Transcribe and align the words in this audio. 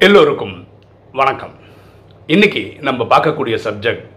எல்லோருக்கும் 0.00 0.68
வணக்கம். 1.12 1.54
இன்னைக்கு 2.26 2.76
நம்ம 2.80 3.04
பார்க்கக்கூடிய 3.04 3.58
subject 3.64 4.08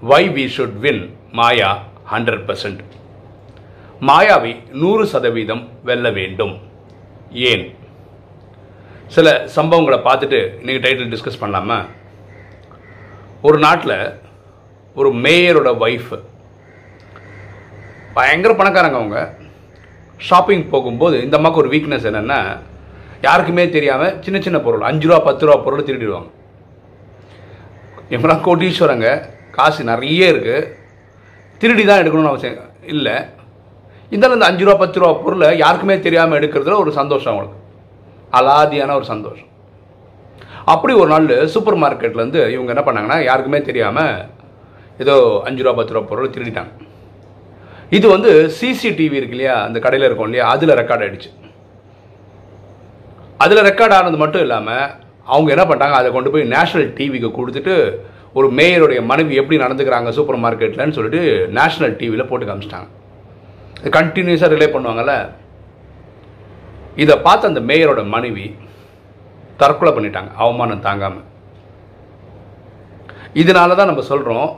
why 0.00 0.28
we 0.28 0.48
should 0.56 0.78
win 0.78 1.16
Maya 1.32 1.82
hundred 2.10 2.44
percent 2.48 2.78
மாயாவை 4.00 4.70
நூறு 4.70 5.06
சதவீதம் 5.06 5.68
வெல்ல 5.84 6.10
வேண்டும். 6.10 6.60
ஏன்? 7.30 7.76
சில 9.06 9.48
சம்பவங்களை 9.56 9.98
பார்த்துட்டு 9.98 10.58
இன்னைக்கு 10.58 10.88
டைட்டில் 10.88 11.16
டிஸ்கஸ் 11.16 11.40
பண்ணலாமா? 11.40 11.86
ஒரு 13.42 13.58
நாட்டில் 13.58 14.20
ஒரு 14.94 15.10
மேயரோட 15.10 15.76
ஒய்ஃப் 15.82 16.22
பயங்கர 18.14 18.54
பணக்காரங்க 18.54 19.00
அவங்க. 19.00 19.36
ஷாப்பிங் 20.16 20.68
போகும்போது 20.68 21.22
இந்த 21.22 21.36
அம்மாவுக்கு 21.36 21.68
ஒரு 21.68 21.76
வீக்னஸ் 21.76 22.06
என்னென்னா 22.12 22.60
யாருக்குமே 23.24 23.64
தெரியாமல் 23.76 24.16
சின்ன 24.24 24.38
சின்ன 24.46 24.58
பொருள் 24.66 24.88
அஞ்சு 24.88 25.06
ரூபா 25.08 25.18
பத்து 25.28 25.46
ரூபா 25.46 25.56
பொருள் 25.66 25.86
திருடிடுவாங்க. 25.88 26.30
இவங்களாம் 28.12 28.44
கோட்டீஸ்வரங்க 28.46 29.08
காசு 29.56 29.82
நிறைய 29.90 30.32
இருக்குது 30.32 30.68
திருடி 31.60 31.84
தான் 31.84 32.00
எடுக்கணும்னு 32.02 32.32
அவசியம் 32.32 32.72
இல்லை. 32.94 33.16
இருந்தாலும் 34.10 34.36
இந்த 34.38 34.48
அஞ்சு 34.50 34.64
ரூபா 34.66 34.76
பத்து 34.82 35.00
ரூபா 35.00 35.12
பொருளை 35.24 35.48
யாருக்குமே 35.64 35.96
தெரியாமல் 36.06 36.38
எடுக்கிறதுல 36.38 36.78
ஒரு 36.84 36.92
சந்தோஷம் 37.00 37.32
அவங்களுக்கு. 37.32 37.60
அலாதியான 38.38 38.94
ஒரு 39.00 39.06
சந்தோஷம். 39.12 39.50
அப்படி 40.72 40.92
ஒரு 41.02 41.10
நாள் 41.14 41.26
சூப்பர் 41.54 41.80
மார்க்கெட்லேருந்து 41.84 42.40
இவங்க 42.54 42.70
என்ன 42.74 42.84
பண்ணாங்கன்னா 42.86 43.18
யாருக்குமே 43.30 43.60
தெரியாமல் 43.70 44.14
ஏதோ 45.04 45.14
அஞ்சு 45.48 45.64
ரூபா 45.64 45.76
பத்து 45.78 45.94
ரூபா 45.94 46.08
பொருள் 46.12 46.34
திருடிட்டாங்க. 46.36 46.72
இது 47.96 48.06
வந்து 48.14 48.30
சிசிடிவி 48.58 49.18
இருக்கு 49.18 49.36
இல்லையா? 49.36 49.56
அந்த 49.66 49.78
கடையில் 49.84 50.08
இருக்கும் 50.08 50.28
இல்லையா? 50.28 50.46
அதில் 50.54 50.78
ரெக்கார்ட் 50.82 51.04
ஆகிடுச்சு 51.06 51.30
அதில் 53.44 53.66
ரெக்கார்ட் 53.68 53.94
ஆனது 53.96 54.18
மட்டும் 54.22 54.44
இல்லாமல் 54.46 54.84
அவங்க 55.32 55.48
என்ன 55.54 55.64
பண்ணிட்டாங்க? 55.68 55.96
அதை 56.00 56.08
கொண்டு 56.16 56.32
போய் 56.34 56.52
நேஷனல் 56.54 56.92
டிவிக்கு 56.98 57.30
கொடுத்துட்டு 57.38 57.74
ஒரு 58.38 58.48
மேயருடைய 58.58 59.00
மனைவி 59.10 59.34
எப்படி 59.40 59.56
நடந்துக்கிறாங்க 59.64 60.10
சூப்பர் 60.16 60.42
மார்க்கெட்லன்னு 60.44 60.96
சொல்லிட்டு 60.96 61.20
நேஷனல் 61.58 61.96
டிவியில் 62.00 62.28
போட்டு 62.30 62.46
காமிச்சிட்டாங்க. 62.48 62.88
கண்டினியூஸாக 63.96 64.50
ரிலே 64.52 64.68
பண்ணுவாங்கல்ல? 64.74 65.14
இதை 67.04 67.14
பார்த்து 67.26 67.50
அந்த 67.50 67.62
மேயரோட 67.70 68.02
மனைவி 68.14 68.46
தற்கொலை 69.62 69.92
பண்ணிட்டாங்க. 69.96 70.30
அவமானம் 70.44 70.86
தாங்காமல் 70.88 71.26
இதனால 73.42 73.76
தான் 73.78 73.90
நம்ம 73.90 74.04
சொல்கிறோம் 74.12 74.50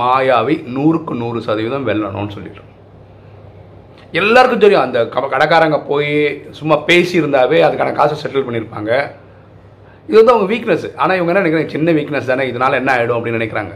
மாயாவை 0.00 0.54
நூறுக்கு 0.76 1.12
நூறு 1.22 1.38
சதவீதம் 1.48 1.86
வெல்லணும்னு 1.88 2.34
சொல்லிடுறோம் 2.36 2.72
எல்லாருக்கும் 4.12 4.58
தெரியும். 4.58 4.82
அந்த 4.82 5.06
க- 5.06 5.28
கடைக்காரங்க 5.30 5.86
போய் 5.86 6.44
சும்மா 6.50 6.78
பேசியிருந்தாவே 6.78 7.58
அதுக்கான 7.62 7.92
காசை 7.92 8.18
செட்டில் 8.22 8.44
பண்ணியிருப்பாங்க. 8.44 9.10
இது 10.08 10.24
வந்து 10.24 10.32
அவங்க 10.32 10.54
வீக்னஸ் 10.54 10.96
ஆனால் 10.96 11.20
இவங்க 11.20 11.40
என்ன 11.40 11.48
நினைக்கிறாங்க? 11.48 11.66
சின்ன 11.66 11.92
வீக்னஸ் 11.92 12.24
தானே 12.24 12.48
இதனால் 12.48 12.72
என்ன 12.72 12.96
ஆகிடும் 12.96 13.18
அப்படின்னு 13.18 13.40
நினைக்கிறாங்க. 13.40 13.74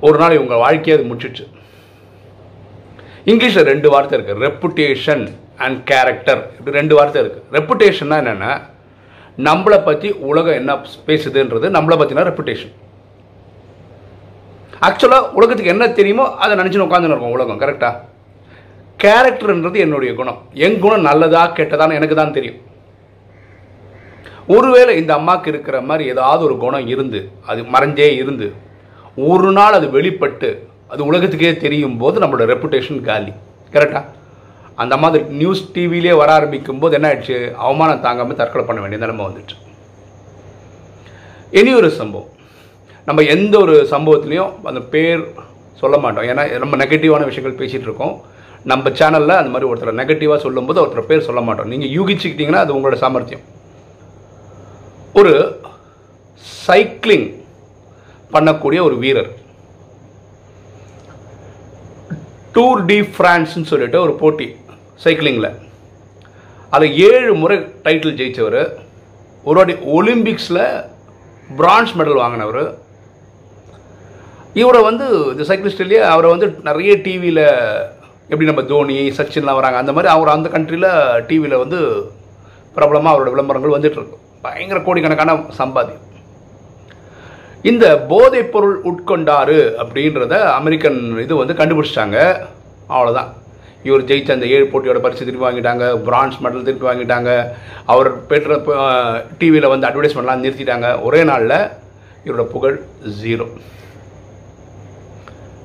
ஒரு 0.00 0.18
நாள் 0.18 0.32
இவங்க 0.32 0.54
வாழ்க்கையை 0.56 1.04
அது 1.04 1.14
முடிச்சிடுச்சு. 1.14 1.46
இங்கிலீஷில் 3.24 3.62
ரெண்டு 3.62 3.90
வார்த்தை 3.90 4.20
இருக்குது 4.20 4.52
ரெப்புடேஷன் 4.52 5.32
அண்ட் 5.56 5.84
கேரக்டர் 5.84 6.50
இப்படி 6.58 6.76
ரெண்டு 6.76 6.94
வார்த்தை 6.94 7.22
இருக்குது 7.22 7.42
ரெப்புடேஷன்னா 7.52 8.16
என்னென்னா 8.20 8.60
நம்மளை 9.38 9.84
பற்றி 9.84 10.10
உலகம் 10.10 10.54
என்ன 10.54 10.74
பேசுதுன்றது 10.74 11.68
நம்மளை 11.70 11.96
பற்றின 11.96 12.24
ரெப்புடேஷன் 12.30 12.72
ஆக்சுவலாக 14.80 15.30
உலகத்துக்கு 15.30 15.70
என்ன 15.70 15.88
தெரியுமோ 15.88 16.30
அதை 16.34 16.58
நினச்சின்னு 16.58 16.82
உட்காந்துன்னு 16.82 17.06
இருக்கும் 17.06 17.30
உலகம் 17.30 17.60
கரெக்டாக 17.60 17.96
கேரக்டர்ன்றது 19.04 19.78
என்னுடைய 19.84 20.10
குணம். 20.20 20.40
என் 20.64 20.78
குணம் 20.82 21.06
நல்லதா 21.08 21.42
கெட்டதான்னு 21.56 21.98
எனக்கு 21.98 22.16
தான் 22.20 22.36
தெரியும். 22.36 22.60
ஒருவேளை 24.54 24.92
இந்த 25.00 25.12
அம்மாவுக்கு 25.18 25.50
இருக்கிற 25.52 25.76
மாதிரி 25.88 26.04
ஏதாவது 26.12 26.42
ஒரு 26.48 26.56
குணம் 26.64 26.88
இருந்து 26.94 27.20
அது 27.50 27.60
மறைஞ்சே 27.74 28.08
இருந்து 28.22 28.46
ஒரு 29.28 29.48
நாள் 29.58 29.76
அது 29.78 29.86
வெளிப்பட்டு 29.96 30.50
அது 30.92 31.02
உலகத்துக்கே 31.10 31.52
தெரியும் 31.64 31.96
போது 32.02 32.16
நம்மளோட 32.22 32.46
ரெப்புடேஷன் 32.52 33.00
காலி. 33.08 33.32
கரெக்டா 33.74 34.02
அந்த 34.82 34.94
மாதிரி 35.02 35.22
நியூஸ் 35.40 35.62
டிவிலே 35.74 36.12
வர 36.20 36.30
ஆரம்பிக்கும் 36.38 36.80
போது 36.82 36.96
என்ன 36.98 37.08
ஆயிடுச்சு? 37.08 37.38
அவமானம் 37.64 38.04
தாங்காமல் 38.06 38.38
தற்கொலை 38.40 38.64
பண்ண 38.66 38.80
வேண்டிய 38.82 39.00
நிலைமை 39.04 39.24
வந்துச்சு 39.26 39.56
இனி 41.60 41.72
ஒரு 41.80 41.88
சம்பவம். 42.00 42.30
நம்ம 43.08 43.22
எந்த 43.34 43.54
ஒரு 43.64 43.74
சம்பவத்துலேயும் 43.90 44.52
அந்த 44.70 44.80
பேர் 44.94 45.22
சொல்ல 45.80 45.96
மாட்டோம். 46.04 46.28
ஏன்னா 46.30 46.44
நம்ம 46.62 46.76
நெகட்டிவான 46.82 47.26
விஷயங்கள் 47.30 47.60
பேசிகிட்டு 47.60 47.88
இருக்கோம். 47.88 48.14
நம்ம 48.70 48.90
சேனலில் 48.98 49.40
அந்த 49.40 49.50
மாதிரி 49.52 49.68
ஒருத்தர் 49.70 49.98
நெகட்டிவாக 50.00 50.40
சொல்லும்போது 50.44 50.80
ஒருத்தர் 50.82 51.08
பேர் 51.10 51.26
சொல்ல 51.28 51.40
மாட்டோம். 51.46 51.70
நீங்கள் 51.72 51.92
யூகிச்சுக்கிட்டீங்கன்னா 51.96 52.62
அது 52.64 52.74
உங்களோட 52.76 52.96
சாமர்த்தியம். 53.04 53.44
ஒரு 55.20 55.32
சைக்கிளிங் 56.66 57.26
பண்ணக்கூடிய 58.34 58.80
ஒரு 58.88 58.96
வீரர். 59.04 59.30
டூர் 62.54 62.80
டி 62.90 62.98
ஃப்ரான்ஸ்னு 63.16 63.70
சொல்லிட்டு 63.72 63.98
ஒரு 64.06 64.14
போட்டி 64.22 64.46
சைக்கிளிங்கில் 65.04 65.50
அதில் 66.74 66.96
ஏழு 67.08 67.32
முறை 67.42 67.56
டைட்டில் 67.86 68.18
ஜெயித்தவர் 68.20 68.60
ஒரு 69.48 69.56
வாட்டி 69.58 69.74
ஒலிம்பிக்ஸில் 69.98 70.64
பிரான்ஸ் 71.60 71.94
மெடல் 71.98 72.22
வாங்கினவர். 72.22 72.62
இவரை 74.60 74.80
வந்து 74.88 75.06
இந்த 75.32 75.44
சைக்கிளிஸ்ட்லேயே 75.50 76.02
அவரை 76.12 76.30
வந்து 76.34 76.48
நிறைய 76.68 76.94
டிவியில் 77.06 77.44
எப்படி 78.32 78.50
நம்ம 78.50 78.62
தோனி 78.70 78.96
சச்சின்லாம் 79.18 79.58
வராங்க 79.60 79.78
அந்த 79.82 79.92
மாதிரி 79.96 80.10
அவர் 80.14 80.36
அந்த 80.36 80.48
கண்ட்ரியில் 80.54 80.90
டிவியில் 81.28 81.62
வந்து 81.62 81.80
பிரபலமாக 82.76 83.12
அவரோட 83.14 83.30
விளம்பரங்கள் 83.34 83.76
வந்துட்டுருக்கு 83.76 84.18
பயங்கர 84.46 84.78
கோடிக்கணக்கான 84.86 85.32
சம்பாதியம் 85.60 86.08
இந்த 87.70 87.86
போதைப் 88.10 88.52
பொருள் 88.54 88.78
உட்கொண்டாரு 88.90 89.58
அப்படின்றத 89.82 90.34
அமெரிக்கன் 90.60 90.98
இது 91.24 91.34
வந்து 91.40 91.54
கண்டுபிடிச்சிட்டாங்க. 91.60 92.18
அவ்வளோதான் 92.94 93.28
இவர் 93.88 94.06
ஜெயிச்ச 94.08 94.32
அந்த 94.34 94.46
ஏழு 94.54 94.64
போட்டியோட 94.72 94.98
பரிசு 95.04 95.26
திருப்பி 95.26 95.46
வாங்கிட்டாங்க 95.46 95.84
பிரான்ஸ் 96.08 96.40
மெடல் 96.44 96.66
திருப்பி 96.66 96.88
வாங்கிட்டாங்க. 96.88 97.30
அவர் 97.92 98.10
பெற்ற 98.30 98.56
டிவியில் 99.40 99.70
வந்து 99.72 99.88
அட்வர்டைஸ்மெண்ட்லாம் 99.88 100.44
நிறுத்திட்டாங்க. 100.46 100.88
ஒரே 101.08 101.20
நாளில் 101.30 101.56
இவரோட 102.26 102.46
புகழ் 102.56 102.76
ஜீரோ 103.22 103.46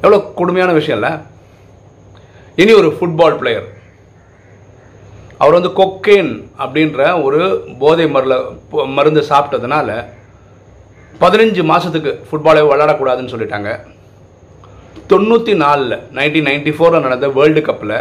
எவ்வளோ 0.04 0.22
கொடுமையான 0.40 0.72
விஷயம் 0.80 1.00
இல்லை 1.00 1.12
இனி 2.62 2.72
ஒரு 2.82 2.90
ஃபுட்பால் 2.98 3.38
பிளேயர் 3.40 3.68
அவர் 5.42 5.58
வந்து 5.58 5.72
கொக்கேன் 5.80 6.32
அப்படின்ற 6.64 7.00
ஒரு 7.26 7.40
போதை 7.82 8.06
மருள 8.14 8.36
மருந்து 8.98 9.22
சாப்பிட்டதுனால 9.32 9.90
பதினஞ்சு 11.22 11.62
மாதத்துக்கு 11.72 12.12
ஃபுட்பாலே 12.28 12.64
விளையாடக்கூடாதுன்னு 12.70 13.34
சொல்லிட்டாங்க. 13.34 13.70
தொண்ணூற்றி 15.12 15.54
நாலில் 15.64 15.98
நைன்டீன் 16.18 16.48
நைன்டி 16.50 16.72
ஃபோரில் 16.78 17.06
நடந்த 17.06 17.28
வேர்ல்டு 17.38 17.62
கப்பில் 17.68 17.98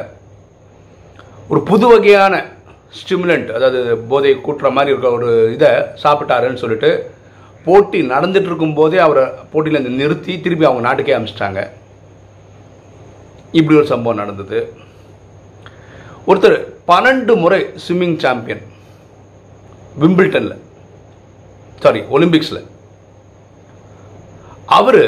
ஒரு 1.51 1.61
புது 1.71 1.87
வகையான 1.93 2.35
ஸ்டிமுலண்ட் 2.99 3.51
அதாவது 3.57 3.81
போதை 4.11 4.33
கூட்டுற 4.47 4.71
மாதிரி 4.77 4.93
இருக்க 4.93 5.11
ஒரு 5.19 5.31
இதை 5.57 5.71
சாப்பிட்டாருன்னு 6.03 6.63
சொல்லிட்டு 6.63 6.91
போட்டி 7.67 7.99
நடந்துட்டு 8.15 8.51
இருக்கும்போதே 8.51 8.99
அவரை 9.07 9.25
போட்டியிலேருந்து 9.53 10.01
நிறுத்தி 10.03 10.33
திருப்பி 10.45 10.67
அவங்க 10.69 10.85
நாட்டுக்கே 10.87 11.17
அமிச்சிட்டாங்க. 11.17 11.63
இப்படி 13.53 13.79
ஒரு 13.79 13.87
சம்பவம் 13.87 14.21
நடந்தது. 14.23 14.59
ஒருத்தர் 16.27 16.57
பன்னெண்டு 16.89 17.35
முறை 17.43 17.61
ஸ்விம்மிங் 17.85 18.19
சாம்பியன் 18.25 18.65
விம்பிள்டனில் 20.01 20.59
சாரி 21.81 22.01
ஒலிம்பிக்ஸில் 22.17 22.63
அவர் 24.79 25.03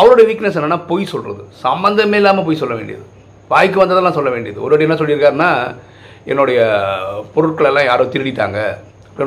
அவருடைய 0.00 0.24
வீக்னஸ் 0.28 0.56
என்னென்னா 0.58 0.80
பொய் 0.86 1.10
சொல்கிறது 1.12 1.42
சம்மந்தமே 1.62 2.18
இல்லாமல் 2.20 2.44
பொய் 2.44 2.60
சொல்ல 2.60 2.74
வேண்டியது. 2.74 3.04
வாய்க்கு 3.48 3.80
வந்ததெல்லாம் 3.80 4.18
சொல்ல 4.18 4.30
வேண்டியது. 4.30 4.62
ஒரு 4.62 4.84
என்ன 4.86 4.94
சொல்லியிருக்காருன்னா 5.00 5.50
என்னுடைய 6.24 6.60
பொருட்கள் 7.34 7.68
எல்லாம் 7.70 7.88
யாரோ 7.90 8.04
திருடிட்டாங்க. 8.04 8.58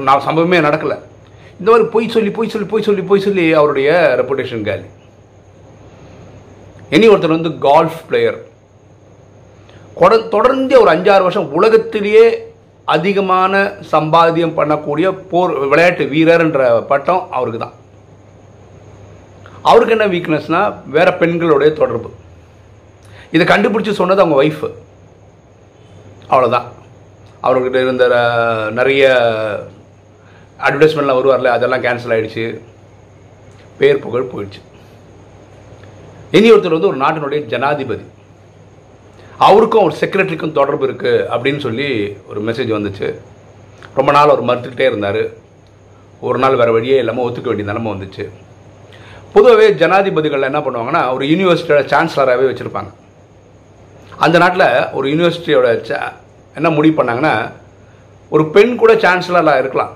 நான் 0.07 0.25
சம்பவமே 0.27 0.59
நடக்கலை. 0.67 0.97
இந்த 1.59 1.71
மாதிரி 1.71 1.89
பொய் 1.93 2.13
சொல்லி 2.15 2.31
பொய் 2.37 2.49
சொல்லி 2.53 2.67
பொய் 2.67 2.87
சொல்லி 2.87 3.01
பொய் 3.01 3.25
சொல்லி 3.25 3.53
அவருடைய 3.53 3.89
ரெப்புடேஷன் 4.21 4.67
காலி 4.69 4.87
இனி 6.93 7.05
ஒருத்தர் 7.11 7.37
வந்து 7.37 7.51
கால்ஃப் 7.67 8.01
பிளேயர் 8.09 8.39
தொடர்ந்து 10.33 10.73
ஒரு 10.81 10.89
அஞ்சாறு 10.93 11.25
வருஷம் 11.25 11.49
உலகத்திலேயே 11.57 12.25
அதிகமான 12.95 13.53
சம்பாத்தியம் 13.93 14.57
பண்ணக்கூடிய 14.59 15.07
போர் 15.31 15.53
விளையாட்டு 15.71 16.03
வீரர்ன்ற 16.13 16.63
பட்டம் 16.91 17.23
அவருக்கு 17.37 17.59
தான் 17.63 17.75
அவருக்கு 19.69 19.95
என்ன 19.95 20.07
வீக்னஸ்னால் 20.13 20.75
வேற 20.95 21.07
பெண்களுடைய 21.21 21.69
தொடர்பு. 21.79 22.09
இதை 23.35 23.45
கண்டுபிடிச்சி 23.51 23.93
சொன்னது 24.01 24.23
அவங்க 24.23 24.37
ஒய்ஃபு 24.43 24.69
அவ்வளோதான் 26.31 26.67
அவர்கிட்ட 27.45 27.79
இருந்த 27.85 28.05
நிறைய 28.79 29.03
அட்வர்டைஸ்மெண்ட்லாம் 30.65 31.19
வருவார்ல 31.19 31.55
அதெல்லாம் 31.55 31.85
கேன்சல் 31.87 32.15
ஆகிடுச்சு 32.15 32.45
பேர் 33.81 34.03
புகழ் 34.05 34.31
போயிடுச்சு. 34.33 34.61
இனி 36.31 36.51
ஒருத்தர் 36.51 36.79
வந்து 36.79 36.87
ஒரு 36.87 36.97
நாட்டினுடைய 36.97 37.45
ஜனாதிபதி. 37.45 38.01
அவருக்கும் 39.37 39.83
ஒரு 39.83 39.95
செக்ரட்டரிக்கும் 39.99 40.51
தொடர்பு 40.51 40.87
இருக்குது 40.87 41.25
அப்படின்னு 41.33 41.59
சொல்லி 41.59 42.17
ஒரு 42.27 42.43
மெசேஜ் 42.43 42.81
வந்துச்சு. 42.81 43.19
ரொம்ப 43.95 44.11
நாள் 44.11 44.29
அவர் 44.29 44.43
மறுத்துக்கிட்டே 44.43 44.79
இருந்தார். 44.79 45.43
ஒரு 46.19 46.39
நாள் 46.39 46.55
வேறு 46.55 46.71
வழியே 46.71 46.97
இல்லாமல் 46.97 47.25
ஒத்துக்க 47.25 47.41
வேண்டிய 47.41 47.73
நிலமை 47.73 47.91
வந்துச்சு. 47.91 48.29
பொதுவாகவே 49.33 49.73
ஜனாதிபதிகள் 49.73 50.41
என்ன 50.41 50.59
பண்ணுவாங்கன்னா 50.59 51.13
ஒரு 51.13 51.25
யூனிவர்சிட்டியோட 51.25 51.85
சான்சலராகவே 51.85 52.55
வச்சுருப்பாங்க. 52.55 52.93
அந்த 54.17 54.37
நாட்டில் 54.37 54.91
ஒரு 54.93 55.09
யூனிவர்சிட்டியோட 55.09 55.83
ச- 55.83 56.13
என்ன 56.55 56.69
முடிவு 56.69 57.03
பண்ணாங்கன்னா 57.03 57.51
ஒரு 58.29 58.49
பெண் 58.49 58.75
கூட 58.75 58.93
சான்சலராக 58.93 59.59
இருக்கலாம். 59.59 59.93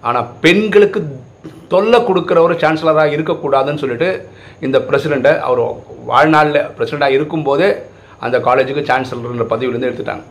ஆனால் 0.00 0.28
பெண்களுக்கு 0.40 1.06
தொல்லை 1.72 1.98
கொடுக்குற 2.08 2.38
ஒரு 2.46 2.54
சான்சலராக 2.62 3.14
இருக்கக்கூடாதுன்னு 3.16 3.82
சொல்லிட்டு 3.82 4.08
இந்த 4.66 4.78
பிரசிடெண்ட்டை 4.88 5.32
அவர் 5.48 5.62
வாழ்நாளில் 6.10 6.60
பிரசிடெண்ட்டாக 6.76 7.16
இருக்கும்போதே 7.16 7.68
அந்த 8.24 8.36
காலேஜுக்கு 8.46 8.88
சான்சலர்ன்ற 8.90 9.46
பதவியிலேருந்து 9.52 9.90
எடுத்துட்டாங்க. 9.90 10.24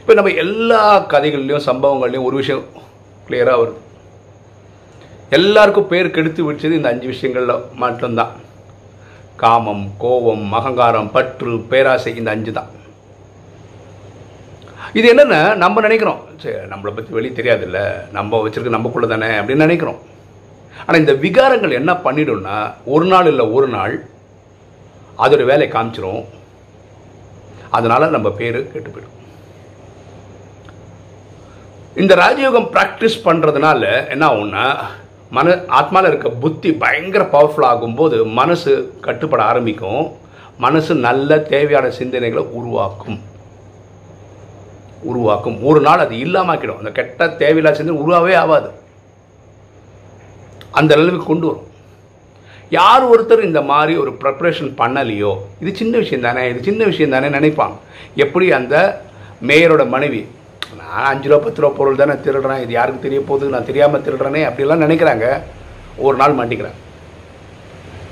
இப்போ 0.00 0.14
நம்ம 0.18 0.30
எல்லா 0.44 0.82
கதைகள்லையும் 1.12 1.66
சம்பவங்கள்லையும் 1.70 2.28
ஒரு 2.28 2.36
விஷயம் 2.42 2.64
கிளியராக 3.26 3.60
வருது. 3.62 3.80
எல்லாருக்கும் 5.36 5.90
பேர் 5.92 6.14
கெடுத்து 6.16 6.40
விடுச்சது 6.46 6.78
இந்த 6.78 6.90
அஞ்சு 6.92 7.06
விஷயங்களில் 7.12 7.62
மட்டும்தான். 7.82 8.32
காமம் 9.42 9.84
கோபம் 10.02 10.46
அகங்காரம் 10.58 11.12
பற்று 11.14 11.52
பேராசை 11.70 12.12
இந்த 12.20 12.30
அஞ்சு 12.34 12.52
தான் 12.58 12.70
இது 14.98 15.06
என்னென்ன 15.12 15.36
நம்ம 15.62 15.80
நினைக்கிறோம் 15.86 16.20
சரி 16.42 16.58
நம்மளை 16.72 16.90
பற்றி 16.96 17.16
வெளியே 17.16 17.34
தெரியாதுல்ல 17.38 17.80
நம்ம 18.16 18.40
வச்சுருக்க 18.44 18.78
நமக்குள்ள 18.78 19.06
தானே 19.12 19.30
அப்படின்னு 19.40 19.66
நினைக்கிறோம். 19.66 20.00
ஆனால் 20.84 21.00
இந்த 21.02 21.14
விகாரங்கள் 21.24 21.78
என்ன 21.80 21.92
பண்ணிடும்னா 22.04 22.56
ஒரு 22.94 23.06
நாள் 23.12 23.30
இல்லை 23.32 23.46
ஒரு 23.56 23.68
நாள் 23.76 23.94
அதோட 25.24 25.42
வேலையை 25.50 25.68
காமிச்சிரும். 25.74 26.22
அதனால் 27.76 28.14
நம்ம 28.16 28.30
பேர் 28.40 28.58
கெட்டு 28.72 28.90
போயிடும். 28.90 29.16
இந்த 32.02 32.12
ராஜயோகம் 32.22 32.70
ப்ராக்டிஸ் 32.74 33.18
பண்ணுறதுனால 33.26 33.82
என்ன 34.14 34.24
ஆகும்னா 34.30 34.66
மன 35.36 35.54
ஆத்மாவில் 35.78 36.10
இருக்க 36.10 36.28
புத்தி 36.42 36.70
பயங்கர 36.82 37.22
பவர்ஃபுல் 37.34 37.70
ஆகும்போது 37.72 38.16
மனசு 38.40 38.72
கட்டுப்பட 39.06 39.42
ஆரம்பிக்கும். 39.50 40.04
மனசு 40.64 40.92
நல்ல 41.06 41.38
தேவையான 41.52 41.86
சிந்தனைகளை 42.00 42.42
உருவாக்கும். 42.58 43.18
உருவாக்கும். 45.10 45.58
ஒரு 45.68 45.80
நாள் 45.86 46.02
அது 46.04 46.14
இல்லாமாக்கிடும். 46.24 46.80
அந்த 46.82 46.90
கெட்ட 46.98 47.26
தேவையில்லா 47.42 47.72
சிந்தனை 47.78 48.00
உருவாகவே 48.04 48.34
ஆகாது 48.42 48.70
அந்த 50.80 50.92
நிலைமைக்கு 50.98 51.26
கொண்டு 51.30 51.46
வரும். 51.50 51.68
யார் 52.78 53.04
ஒருத்தர் 53.12 53.48
இந்த 53.48 53.60
மாதிரி 53.70 53.92
ஒரு 54.02 54.12
ப்ரிப்ரேஷன் 54.22 54.70
பண்ணலையோ 54.78 55.32
இது 55.62 55.72
சின்ன 55.80 55.94
விஷயம் 56.02 56.24
தானே 56.26 56.44
இது 56.52 56.60
சின்ன 56.68 56.84
விஷயம் 56.90 57.14
தானே 57.14 57.28
நினைப்பாங்க. 57.36 57.76
எப்படி 58.24 58.46
அந்த 58.58 58.76
மேயரோட 59.48 59.84
மனைவி 59.94 60.22
நான் 60.78 61.04
அஞ்சு 61.10 61.28
ரூபா 61.30 61.44
பத்து 61.44 61.60
ரூபா 61.62 61.76
பொருள் 61.78 62.00
தானே 62.00 62.14
திருடுறேன் 62.24 62.62
இது 62.64 62.72
யாருக்கு 62.78 63.06
தெரிய 63.06 63.20
போகுது 63.28 63.52
நான் 63.54 63.68
தெரியாமல் 63.70 64.04
திருடுறேனே 64.06 64.42
அப்படிலாம் 64.48 64.84
நினைக்கிறாங்க. 64.84 65.26
ஒரு 66.06 66.16
நாள் 66.22 66.38
மாட்டிக்கிறாங்க. 66.38 66.80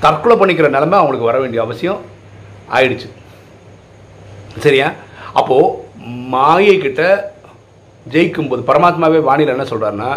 தற்கொலை 0.05 0.35
பண்ணிக்கிற 0.39 0.69
நிலமை 0.75 0.97
அவங்களுக்கு 0.99 1.29
வர 1.29 1.39
வேண்டிய 1.43 1.61
அவசியம் 1.65 2.01
ஆயிடுச்சு. 2.77 3.09
சரியா? 4.65 4.87
அப்போது 5.39 5.69
மாயை 6.27 6.77
கிட்ட 6.77 7.01
ஜெயிக்கும்போது 8.05 8.61
பரமாத்மாவே 8.61 9.19
வானிலை 9.21 9.53
என்ன 9.53 9.63
சொல்கிறாருன்னா 9.63 10.09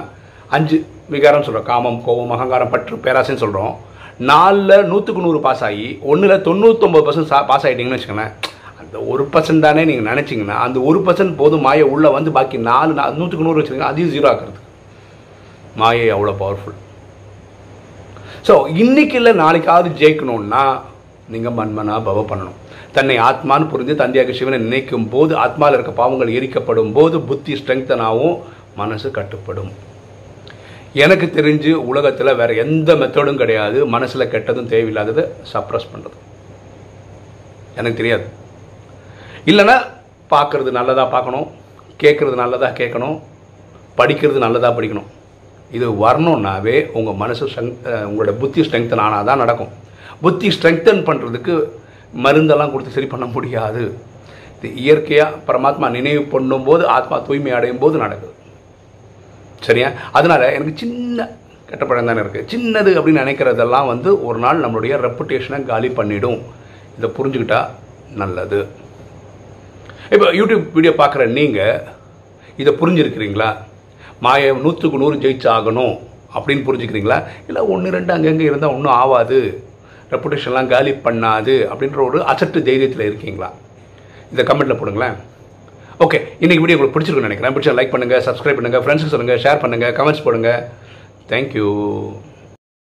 அஞ்சு 0.50 0.76
விகாரம் 1.08 1.42
சொல்கிறோம் 1.42 1.64
காமம் 1.64 2.02
கோபம் 2.02 2.30
அகங்காரம் 2.30 2.70
பற்று 2.70 2.96
பேராசைன்னு 2.96 3.36
சொல்கிறோம் 3.36 3.74
நாலில் 4.20 4.86
நூற்றுக்கு 4.86 5.20
நூறு 5.20 5.40
பாஸ் 5.40 5.62
ஆகி 5.62 5.98
ஒன்றில் 6.02 6.42
தொண்ணூற்றொம்பது 6.42 7.06
பர்சன்ட் 7.06 7.46
பாஸ் 7.46 7.66
ஆகிட்டீங்கன்னு 7.66 7.98
வச்சுக்கோங்களேன். 7.98 8.34
அந்த 8.80 9.00
ஒரு 9.04 9.28
பர்சன்ட் 9.32 9.60
தானே 9.60 9.84
நீங்கள் 9.84 10.08
நினச்சிங்கன்னா 10.12 10.56
அந்த 10.58 10.80
ஒரு 10.80 10.98
பர்சன்ட் 11.00 11.36
போதும் 11.36 11.60
மாயை 11.60 11.82
உள்ளே 11.84 12.08
வந்து 12.08 12.32
பாக்கி 12.32 12.56
நாலு 12.62 12.94
நா- 12.94 13.14
நூற்றுக்கு 13.16 13.44
நூறு 13.44 13.60
வச்சுருங்க 13.60 13.80
அதையும் 13.82 14.12
ஜீரோ 14.12 14.28
ஆக்குறது 14.30 14.60
மாயை 15.76 16.10
அவ்வளோ 16.10 16.34
பவர்ஃபுல் 16.40 16.76
ஸோ 18.48 18.54
இன்னைக்கு 18.76 19.16
இல்லை 19.16 19.32
நாளைக்காவது 19.34 19.88
ஜெயிக்கணும்னா 20.00 20.62
நீங்கள் 21.28 21.52
மன்மனா 21.52 21.94
பவ 22.04 22.20
பண்ணணும். 22.30 22.58
தன்னை 22.96 23.16
ஆத்மான்னு 23.28 23.70
புரிந்து 23.72 23.94
தந்தையாக 24.02 24.34
சிவனை 24.38 24.58
நினைக்கும் 24.66 25.08
போது 25.14 25.32
ஆத்மாவில் 25.44 25.76
இருக்க 25.76 25.92
பாவங்கள் 26.00 26.36
எரிக்கப்படும் 26.38 26.92
போது 26.96 27.16
புத்தி 27.30 27.52
ஸ்ட்ரெங்தனாகவும் 27.60 28.36
மனசு 28.80 29.08
கட்டுப்படும். 29.18 29.70
எனக்கு 31.04 31.26
தெரிஞ்சு 31.38 31.72
உலகத்தில் 31.90 32.38
வேற 32.40 32.50
எந்த 32.64 32.90
மெத்தடும் 33.00 33.40
கிடையாது. 33.42 33.78
மனசில் 33.94 34.30
கெட்டதும் 34.34 34.70
தேவையில்லாததை 34.72 35.24
சப்ரஸ் 35.52 35.90
பண்ணுறது 35.92 36.18
எனக்கு 37.80 38.00
தெரியாது. 38.00 38.26
இல்லைன்னா 39.50 39.76
பார்க்குறது 40.34 40.70
நல்லதாக 40.78 41.08
பார்க்கணும் 41.14 41.48
கேட்குறது 42.02 42.36
நல்லதாக 42.42 42.76
கேட்கணும் 42.80 43.16
படிக்கிறது 43.98 44.38
நல்லதாக 44.44 44.72
படிக்கணும். 44.78 45.10
இது 45.76 45.86
வரணுன்னாவே 46.04 46.76
உங்கள் 46.98 47.18
மனசு 47.22 47.44
ஸ்ட்ரெங் 47.50 47.74
உங்களோட 48.08 48.32
புத்தி 48.42 48.60
ஸ்ட்ரெங்தன் 48.66 49.04
ஆனால் 49.04 49.28
தான் 49.28 49.42
நடக்கும். 49.44 49.72
புத்தி 50.24 50.48
ஸ்ட்ரெங்தன் 50.56 51.02
பண்ணுறதுக்கு 51.08 51.54
மருந்தெல்லாம் 52.24 52.72
கொடுத்து 52.72 52.96
சரி 52.96 53.08
பண்ண 53.14 53.26
முடியாது. 53.36 53.82
இது 54.58 54.68
இயற்கையாக 54.82 55.40
பரமாத்மா 55.48 55.86
நினைவு 55.96 56.22
பண்ணும்போது 56.34 56.84
ஆத்மா 56.96 57.16
தூய்மை 57.26 57.52
அடையும் 57.56 57.82
போது 57.82 57.96
நடக்குது. 58.04 58.32
சரியா? 59.66 59.88
அதனால் 60.18 60.52
எனக்கு 60.56 60.72
சின்ன 60.82 61.28
கெட்ட 61.68 61.84
பழம் 61.84 62.08
தானே 62.08 62.20
இருக்குது 62.22 62.48
சின்னது 62.52 62.90
அப்படின்னு 62.98 63.22
நினைக்கிறதெல்லாம் 63.24 63.90
வந்து 63.92 64.10
ஒரு 64.26 64.38
நாள் 64.44 64.62
நம்மளுடைய 64.64 64.94
ரெப்புடேஷனை 65.06 65.58
காலி 65.70 65.88
பண்ணிடும். 65.98 66.40
இதை 66.96 67.08
புரிஞ்சுக்கிட்டா 67.16 67.60
நல்லது. 68.22 68.60
இப்போ 70.14 70.26
யூடியூப் 70.40 70.66
வீடியோ 70.76 70.92
பார்க்குற 71.00 71.22
நீங்கள் 71.38 71.80
இதை 72.62 72.72
புரிஞ்சுருக்கிறீங்களா? 72.80 73.48
மாய 74.24 74.52
நூற்றுக்கு 74.64 75.00
நூறு 75.02 75.16
ஜெயிச்சு 75.24 75.48
ஆகணும் 75.56 75.96
அப்படின்னு 76.36 76.66
புரிஞ்சுக்கிறீங்களா? 76.68 77.18
இல்லை 77.48 77.62
ஒன்று 77.72 77.94
ரெண்டு 77.96 78.12
அங்கங்கே 78.16 78.48
இருந்தால் 78.50 78.74
ஒன்றும் 78.76 78.96
ஆகாது 79.02 79.40
ரெப்புடேஷன்லாம் 80.12 80.70
காலி 80.74 80.92
பண்ணாது 81.06 81.54
அப்படின்ற 81.72 82.00
ஒரு 82.08 82.18
அசட்டு 82.32 82.60
தைரியத்தில் 82.68 83.08
இருக்கீங்களா? 83.08 83.48
இந்த 84.32 84.42
கமெண்ட்டில் 84.50 84.80
போடுங்களேன். 84.80 85.16
ஓகே 86.04 86.18
இன்றைக்கி 86.44 86.62
வீடியோ 86.62 86.76
உங்களுக்கு 86.76 86.96
பிடிச்சிருக்குன்னு 86.96 87.30
நினைக்கிறேன். 87.30 87.54
பிடிச்சா 87.56 87.74
லைக் 87.78 87.92
பண்ணுங்கள் 87.94 88.24
சப்ஸ்கிரைப் 88.28 88.58
பண்ணுங்கள் 88.58 88.82
ஃப்ரெண்ட்ஸுக்கு 88.84 89.14
சொல்லுங்கள் 89.14 89.42
ஷேர் 89.44 89.62
பண்ணுங்கள் 89.64 89.94
கமெண்ட்ஸ் 89.98 90.24
போடுங்க. 90.26 90.50
தேங்க்யூ 91.30 91.68